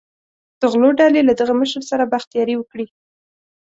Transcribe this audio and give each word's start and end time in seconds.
د 0.59 0.61
غلو 0.71 0.89
ډلې 0.99 1.21
له 1.27 1.33
دغه 1.39 1.53
مشر 1.61 1.81
سره 1.89 2.03
بخت 2.13 2.29
یاري 2.39 2.55
وکړي. 2.57 2.87